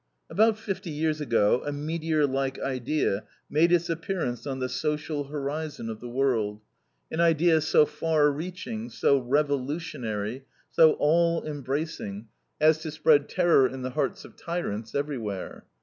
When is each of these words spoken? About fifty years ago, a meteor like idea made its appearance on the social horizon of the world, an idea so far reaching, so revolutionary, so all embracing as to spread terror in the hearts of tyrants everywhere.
About 0.31 0.57
fifty 0.57 0.89
years 0.89 1.21
ago, 1.21 1.61
a 1.63 1.71
meteor 1.71 2.25
like 2.25 2.57
idea 2.59 3.23
made 3.51 3.71
its 3.71 3.87
appearance 3.87 4.47
on 4.47 4.57
the 4.57 4.67
social 4.67 5.25
horizon 5.25 5.91
of 5.91 5.99
the 5.99 6.09
world, 6.09 6.59
an 7.11 7.19
idea 7.19 7.61
so 7.61 7.85
far 7.85 8.31
reaching, 8.31 8.89
so 8.89 9.19
revolutionary, 9.19 10.45
so 10.71 10.93
all 10.93 11.45
embracing 11.45 12.29
as 12.59 12.79
to 12.79 12.89
spread 12.89 13.29
terror 13.29 13.67
in 13.67 13.83
the 13.83 13.91
hearts 13.91 14.25
of 14.25 14.35
tyrants 14.35 14.95
everywhere. 14.95 15.65